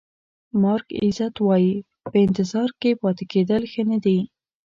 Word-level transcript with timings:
مارک 0.61 0.87
ایزت 1.01 1.35
وایي 1.41 1.75
په 2.11 2.17
انتظار 2.25 2.69
کې 2.81 2.91
پاتې 3.01 3.23
کېدل 3.31 3.61
ښه 3.71 3.83
نه 3.91 3.97
دي. 4.05 4.19